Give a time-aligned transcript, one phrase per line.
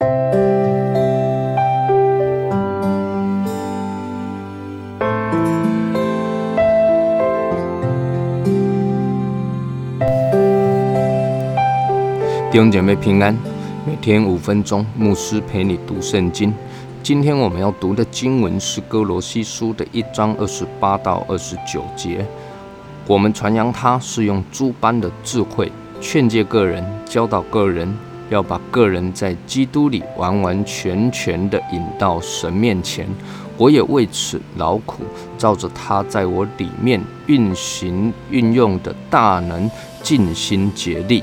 [0.00, 0.06] 弟
[12.52, 13.36] 兄姐妹平安，
[13.86, 16.52] 每天五分钟，牧师陪你读圣经。
[17.02, 22.26] 今天我们要读的经文是哥罗西书的一章二十八到二十九节。
[23.06, 25.70] 我们传扬他是用诸般的智慧
[26.00, 27.94] 劝诫个人，教导个人，
[28.30, 33.06] 要把个人在基督里完完全全的引到神面前。
[33.58, 35.02] 我也为此劳苦，
[35.36, 39.70] 照着他在我里面运行运用的大能，
[40.02, 41.22] 尽心竭力。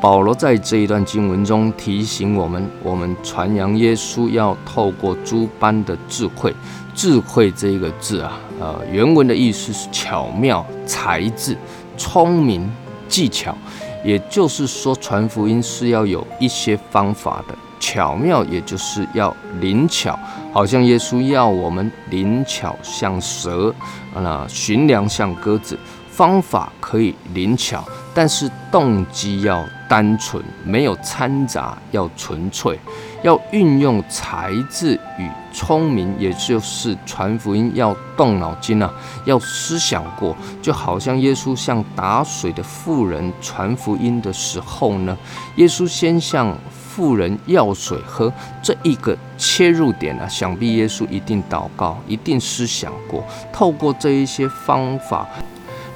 [0.00, 6.52] 保罗在这一段经文中提醒我们：我们传扬耶稣要透过诸般的智慧。
[6.94, 11.56] 智慧这一个字啊，呃，原文的意思是巧妙、才智、
[11.96, 12.68] 聪明、
[13.08, 13.56] 技巧。
[14.04, 17.54] 也就是说，传福音是要有一些方法的。
[17.78, 20.18] 巧妙，也就是要灵巧，
[20.52, 23.74] 好像耶稣要我们灵巧像蛇，
[24.14, 25.78] 那寻粮像鸽子。
[26.10, 27.84] 方法可以灵巧，
[28.16, 32.78] 但是动机要单纯，没有掺杂，要纯粹，
[33.22, 38.90] 要运用才智与聪明，也就是传福音要动脑筋啊，
[39.26, 40.34] 要思想过。
[40.62, 45.14] 就好像耶稣向打水的妇人传福音的时候呢，
[45.56, 55.28] 耶稣先向妇人要水喝，这一个切入点啊，想必耶稣一定祷告，一定思想过，透过这一些方法。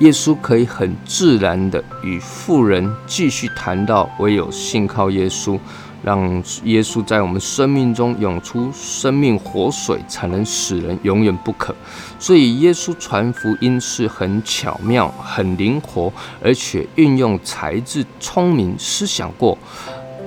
[0.01, 5.59] 耶稣可以很自然的与富人继续谈到，唯有信靠耶稣，
[6.03, 11.75] 让耶稣在我们生命中涌出生命活水，才能使人永远不渴。
[12.19, 16.11] 所以，耶稣传福音是很巧妙、很灵活，
[16.43, 19.57] 而且运用才智、聪明、思想过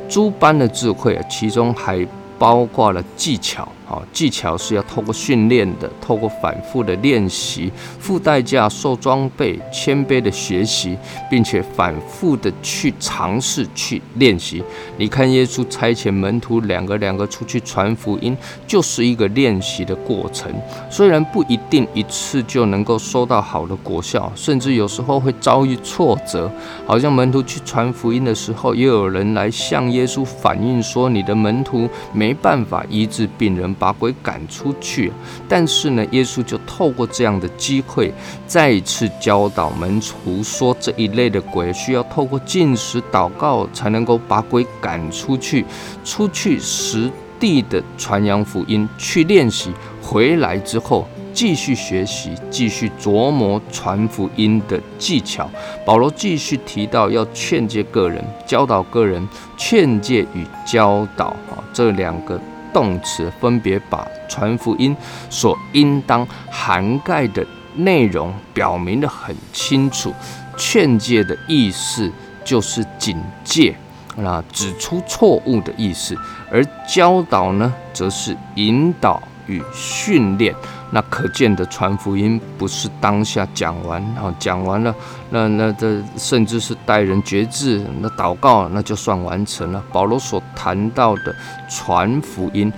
[0.07, 2.07] 诸般的智慧，其中还
[2.37, 3.67] 包括了技巧。
[4.11, 10.97] 技巧是要透过训练的，透过反复的练习，付代价、受装备、谦卑的学习，
[11.29, 14.63] 并且反复的去尝试、去练习。
[14.97, 18.35] 你看，耶稣差遣门徒两个两个出去传福音，
[18.65, 20.51] 就是一个练习的过程。
[20.89, 26.49] 虽然不一定一次就能够收到好的果效，甚至有时候会遭遇挫折。
[26.85, 35.11] 好像门徒去传福音的时候，也有人来向耶稣反映说：“你的门徒没办法医治病人。”把鬼赶出去，
[35.45, 38.13] 但是呢，耶稣就透过这样的机会，
[38.47, 45.65] 再一次教导门徒说，这一类的鬼需要透过进食祷告才能够把鬼赶出去，
[46.05, 49.69] 出去实地的传扬福音，去练习，
[50.01, 55.49] 回来之后继续学习，继续琢磨传福音的技巧。
[55.85, 59.27] 保罗继续提到要劝诫个人，教导个人，
[59.57, 62.39] 劝诫与教导啊这两个。
[62.73, 64.95] 动词分别把传福音
[65.29, 67.45] 所应当涵盖的
[67.75, 70.13] 内容表明的很清楚。
[70.57, 72.11] 劝诫的意思
[72.43, 73.75] 就是警戒，
[74.17, 76.15] 那指出错误的意思；
[76.51, 80.53] 而教导呢，则是引导与训练。
[80.93, 84.95] 那可见的传福音不是当下讲完，啊，讲完了，
[85.31, 89.83] 那那这甚至是待人觉志，那祷告那就算完成了。
[89.91, 91.35] 保罗所谈到的
[91.67, 92.71] 传福音，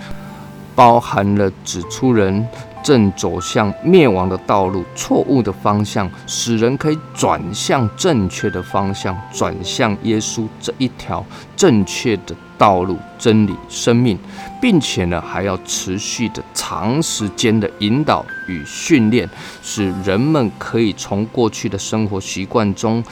[0.74, 2.46] 包含了指出人。
[2.82, 14.18] 正走向灭亡的道路，错误的方向，使人可以转向正确的方向，转向耶稣这一条正确的道路、真理、生命，
[14.60, 19.28] 并且呢，还要持续的长时间的引导与训练，
[19.62, 23.02] 使人们可以从过去的生活习惯中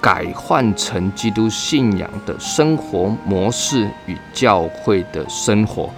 [0.00, 5.90] 改换成基督信仰的生活模式与教会的生活。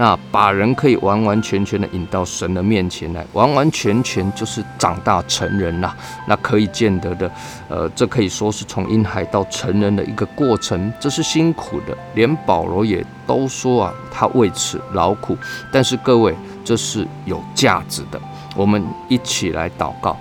[0.00, 5.94] 那把人可以完完全全的引到神的面前来，完完全全就是长大成人啦。
[6.26, 7.30] 那可以见得的，
[7.68, 11.94] 呃，这可以说是从婴孩到成人的一个过程，这是辛苦的。
[12.14, 15.36] 连保罗也都说啊，他为此劳苦。
[15.70, 18.18] 但是各位，这是有价值的。
[18.56, 20.16] 我们一起来祷告，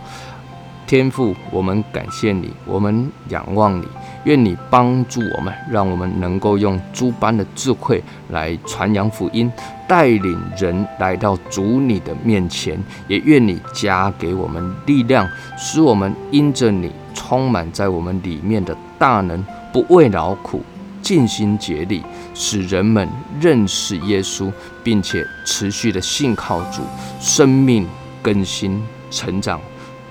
[0.85, 3.87] 天父，我们感谢你，我们仰望你。
[4.25, 9.51] 愿你帮助我们，让我们能够用诸般的智慧来传扬福音，
[9.87, 12.77] 带领人来到主你的面前。
[13.07, 15.27] 也愿你加给我们力量，
[15.57, 20.61] 使我们因着你充满在我们里面的大能，不畏劳苦，
[21.01, 23.07] 尽心竭力，使人们
[23.39, 24.51] 认识耶稣，
[24.83, 26.81] 并且持续的信靠主，
[27.19, 27.87] 生命
[28.21, 29.59] 更新成长。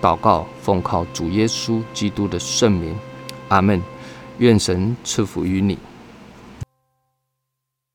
[0.01, 2.97] 祷告，奉靠主耶稣基督的圣名，
[3.49, 3.83] 阿门。
[4.38, 5.79] 愿神赐福于你。